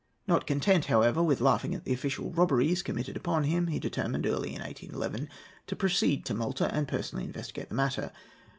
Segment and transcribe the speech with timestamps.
[0.25, 4.47] Not content, however, with laughing at the official robberies committed upon him, he determined, early
[4.55, 5.29] in 1811,
[5.67, 8.11] to proceed to Malta and personally investigate the matter.